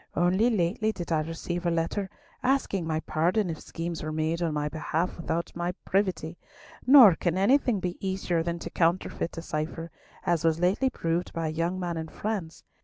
Only 0.15 0.49
lately 0.49 0.91
did 0.91 1.11
I 1.11 1.21
receive 1.21 1.63
a 1.63 1.69
letter 1.69 2.09
asking 2.41 2.87
my 2.87 3.01
pardon 3.01 3.51
if 3.51 3.59
schemes 3.59 4.01
were 4.01 4.11
made 4.11 4.41
on 4.41 4.51
my 4.51 4.67
behalf 4.67 5.15
without 5.15 5.55
my 5.55 5.73
privity, 5.85 6.39
nor 6.87 7.13
can 7.13 7.37
anything 7.37 7.79
be 7.79 7.97
easier 7.99 8.41
than 8.41 8.57
to 8.57 8.71
counterfeit 8.71 9.37
a 9.37 9.43
cipher, 9.43 9.91
as 10.25 10.43
was 10.43 10.59
lately 10.59 10.89
proved 10.89 11.33
by 11.33 11.49
a 11.49 11.51
young 11.51 11.79
man 11.79 11.97
in 11.97 12.07
France. 12.07 12.63